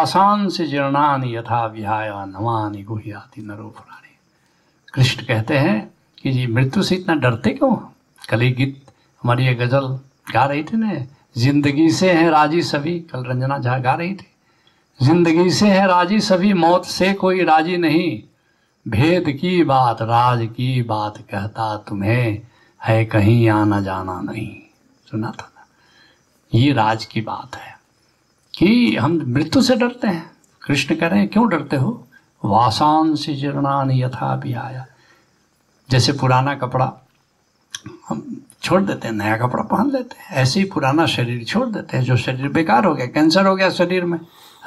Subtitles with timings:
[0.00, 4.16] वासान से जीर्णानि यथा विहाय नवानि गुहियाति नरोपराणी
[4.94, 7.76] कृष्ण कहते हैं कि जी, मृत्यु से इतना डरते क्यों?
[8.28, 8.82] कली गीत,
[9.22, 9.98] हमारी ये गज़ल
[10.32, 11.06] गा रही थी ना,
[11.38, 14.26] ज़िंदगी से है राज़ी सभी, कल रंजना झा गा रही थी।
[15.02, 18.22] ज़िंदगी से है राज़ी सभी, मौत से कोई राज़ी नहीं।
[18.88, 22.42] भेद की बात, राज की बात कहता तुम्हें,
[22.84, 24.56] है कहीं आना जाना नहीं।
[25.10, 25.66] सुना था ना?
[26.54, 27.79] ये राज की बात है।
[28.60, 30.30] कि हम मृत्यु से डरते हैं।
[30.62, 32.06] कृष्ण कह रहे हैं, क्यों डरते हो?
[32.44, 34.84] वासान से जीर्णान यथा भी आया
[35.88, 36.92] जैसे पुराना कपड़ा
[38.08, 41.96] हम छोड़ देते हैं, नया कपड़ा पहन लेते हैं। ऐसे ही पुराना शरीर छोड़ देते
[41.96, 44.18] हैं, जो शरीर बेकार हो गया, कैंसर हो गया शरीर में।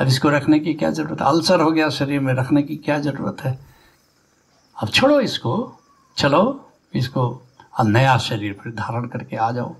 [0.01, 1.27] अब इसको रखने की क्या ज़रूरत है?
[1.27, 3.59] अल्सर हो गया शरीर में, रखने की क्या ज़रूरत है?
[4.77, 5.79] अब छोड़ो इसको,
[6.17, 7.41] चलो इसको
[7.85, 9.75] नया शरीर फिर धारण करके आ जाओ।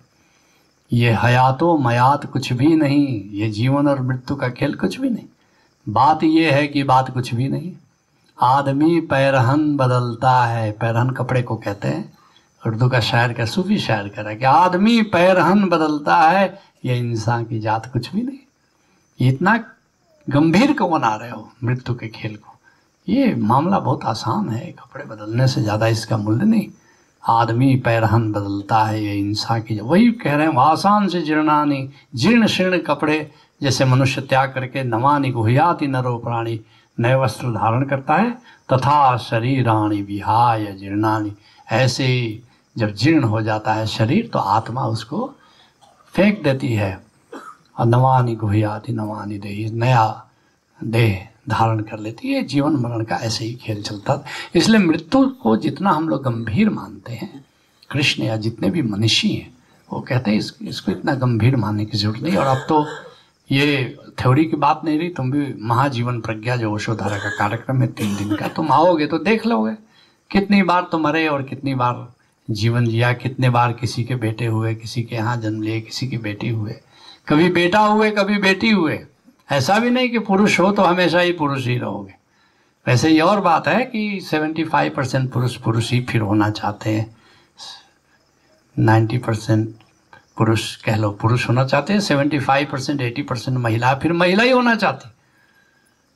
[0.94, 5.26] ये हयातो मयात कुछ भी नहीं, ये जीवन और मृत्यु का खेल कुछ भी नहीं।
[5.88, 7.72] बात ये है कि बात कुछ भी नहीं।
[8.38, 12.14] आदमी पैरहन बदलता है, पैरहन कपड़े को कहते हैं।
[12.64, 16.98] उर्दू का शायर का सूफी शायर कह रहा है कि आदमी पैरहन बदलता है, ये
[17.00, 19.58] इंसान की जात कुछ भी नहीं। इतना
[20.28, 22.58] गंभीर क्यों बना रहे हो मृत्यु के खेल को?
[23.08, 26.68] ये मामला बहुत आसान है, कपड़े बदलने से ज़्यादा इसका मूल्य नहीं।
[27.30, 32.48] आदमी पैरहन बदलता है, ये इंसान की वही कह रहे हैं आसान से जीर्णानी जीर्ण
[32.48, 36.60] शीर्ण कपड़े जैसे मनुष्य त्याग करके नवानी गुहियाति नरो प्राणी
[37.00, 38.32] नए वस्त्र धारण करता है,
[38.74, 41.32] तथा शरीराणी विहाय जीर्णानी
[41.72, 42.42] ऐसे
[42.78, 45.34] जब जीर्ण हो जाता है शरीर तो आत्मा उसको
[46.14, 47.04] फेंक देती है।
[47.80, 50.26] और नवानी गुहियाति, नवानी देह, नया
[50.84, 55.26] देह। धारण कर लेती है जीवन मरण का ऐसे ही खेल चलता था इसलिए मृत्यु
[55.44, 57.44] को जितना हम लोग गंभीर मानते हैं
[57.92, 59.52] कृष्ण या जितने भी मनुष्य हैं
[59.90, 62.86] वो कहते हैं इस, इसको इतना गंभीर मानने की ज़रूरत नहीं। और अब तो
[63.52, 67.88] ये थ्योरी की बात नहीं रही तुम भी महाजीवन प्रज्ञा जो ओशोधारा का कार्यक्रम है
[67.88, 69.74] तीन दिन का तुम आओगे तो देख लोगे
[70.32, 72.08] कितनी बार तुम मरे और कितनी बार
[72.50, 76.18] जीवन जिया कितने बार किसी के बेटे हुए किसी के यहाँ जन्म लिए किसी की
[76.18, 76.74] बेटी हुए।
[77.28, 78.98] कभी बेटा हुए कभी बेटी हुए।
[79.54, 82.16] ऐसा भी नहीं कि पुरुष हो तो हमेशा ही पुरुष ही रहोगे।
[82.88, 87.16] वैसे ये और बात है कि 75 परसेंट पुरुष पुरुष ही फिर होना चाहते हैं।
[88.80, 89.76] 90 परसेंट
[90.38, 94.52] पुरुष कह लो पुरुष होना चाहते हैं 75 परसेंट, एटी परसेंट महिला फिर महिला ही
[94.52, 95.10] होना चाहती।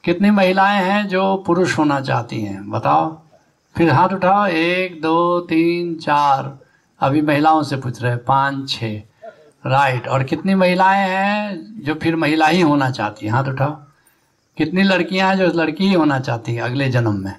[0.04, 3.22] कितनी महिलाएँ हैं जो पुरुष होना चाहती हैं, बताओ।
[3.78, 6.60] फिर हाथ उठाओ, एक, दो, तीन, चार।
[7.00, 9.02] अभी महिलाओं से पूछ रहे पाँच छः
[9.68, 13.34] राइट और कितनी महिलाएँ हैं जो फिर महिला ही होना चाहती हैं?
[13.34, 13.72] हाथ उठाओ।
[14.58, 17.34] कितनी लड़कियाँ हैं जो लड़की ही होना चाहती है अगले जन्म में?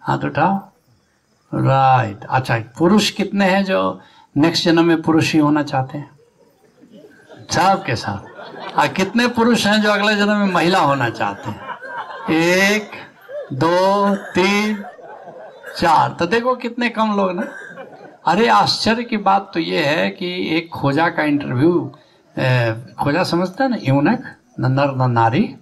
[0.00, 0.56] हाथ उठाओ।
[1.54, 4.00] राइट अच्छा पुरुष कितने हैं जो
[4.36, 6.10] नेक्स्ट जन्म में पुरुष ही होना चाहते हैं?
[7.50, 8.34] सब के साथ।
[8.78, 11.60] और कितने पुरुष हैं जो अगले जन्म में महिला होना चाहते हैं?
[12.34, 12.90] एक,
[13.52, 14.84] दो, तीन,
[15.78, 17.46] चार। तो देखो कितने कम लोग ना।
[18.24, 20.26] अरे आश्चर्य की बात तो ये है कि
[20.56, 21.72] एक खोजा का इंटरव्यू
[22.98, 24.24] खोजा समझता ना यूनक
[24.60, 25.54] नर न नारी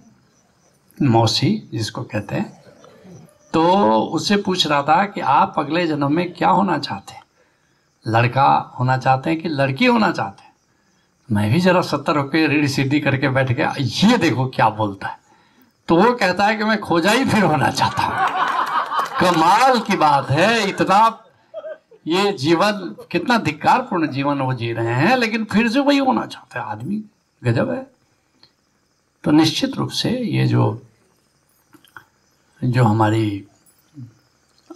[0.97, 2.63] मौसी, जिसको कहते हैं।
[3.53, 3.63] तो
[4.09, 7.21] उससे पूछ रहा था कि आप अगले जन्म में क्या होना चाहते हैं?
[8.05, 10.51] लड़का होना चाहते हैं कि लड़की होना चाहते हैं?
[11.29, 15.17] मैं भी जरा सत्तर होकर रीढ़ सीढ़ी करके बैठ गया, ये देखो क्या बोलता है।
[15.87, 18.13] तो वो कहता है कि मैं खोजा ही फिर होना चाहता हूँ।
[19.19, 21.09] कमाल की बात है, इतना
[22.07, 26.59] ये जीवन कितना धिक्कारपूर्ण जीवन वो जी रहे हैं, लेकिन फिर से वही होना चाहते
[26.59, 27.03] हैं आदमी।
[27.43, 27.87] गजब है।
[29.23, 30.81] तो निश्चित रूप से ये जो
[32.63, 33.43] जो हमारी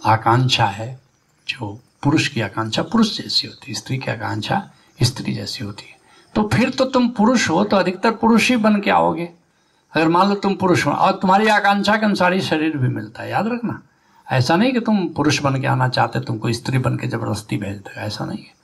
[0.06, 1.00] आकांक्षा है,
[1.48, 4.70] जो पुरुष की आकांक्षा, पुरुष जैसी होती है, स्त्री की आकांक्षा
[5.02, 5.98] स्त्री जैसी होती है।
[6.34, 9.30] तो फिर तो तुम पुरुष हो तो अधिकतर पुरुष ही बन के आओगे।
[9.92, 13.22] अगर मान लो तुम पुरुष हो, और तुम्हारी आकांक्षा के अनुसार ही शरीर भी मिलता
[13.22, 13.82] है, याद रखना।
[14.30, 17.76] ऐसा नहीं कि तुम पुरुष बन के आना चाहते, तुमको स्त्री बन के ज़बरदस्ती भेज
[17.76, 18.58] दे, ऐसा नहीं है।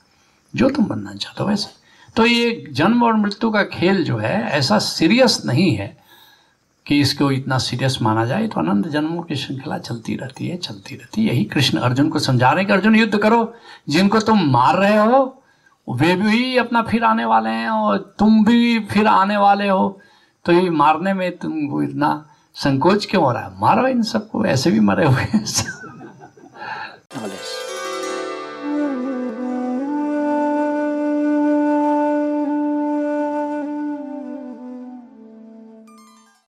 [0.55, 4.43] जो तुम बनना चाहते हो वैसे। तो ये जन्म और मृत्यु का खेल जो है,
[4.43, 5.97] ऐसा सीरियस नहीं है
[6.87, 10.95] कि इसको इतना सीरियस माना जाए तो अनंत जन्मों की श्रृंखला चलती रहती है, चलती
[10.95, 13.53] रहती है। यही कृष्ण अर्जुन को समझा रहे हैं कि, अर्जुन, युद्ध करो।
[13.89, 15.43] जिनको तुम मार रहे हो,
[15.89, 20.01] वे भी अपना फिर आने वाले हैं और तुम भी फिर आने वाले हो।
[20.45, 23.59] तो ये मारने में तुमको इतना संकोच क्यों हो रहा है?
[23.59, 25.45] मारो इन सबको ऐसे भी मरे हुए हैं।